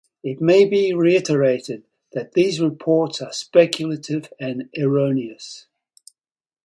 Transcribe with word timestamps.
It 0.23 0.41
may 0.41 0.65
be 0.65 0.95
reiterated 0.95 1.83
that 2.13 2.31
these 2.31 2.59
reports 2.59 3.21
are 3.21 3.31
speculative 3.31 4.33
and 4.39 4.67
erroneous. 4.75 5.67